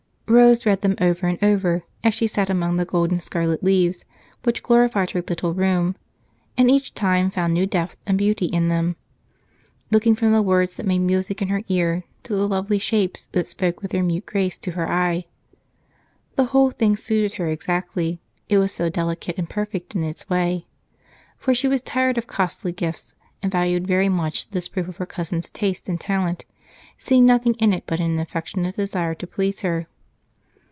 [0.31, 4.05] Rose read them over and over as she sat among the gold and scarlet leaves
[4.43, 5.97] which glorified her little room,
[6.57, 8.95] and each time found new depth and beauty in them,
[9.91, 13.45] looking from the words that made music in her ear to the lovely shapes that
[13.45, 15.25] spoke with their mute grace to her eye.
[16.37, 20.65] The whole thing suited her exactly, it was so delicate and perfect in its way,
[21.37, 25.05] for she was tired of costly gifts and valued very much this proof of her
[25.05, 26.45] cousin's taste and talent,
[26.97, 29.87] seeing nothing in it but an affectionate desire to please her.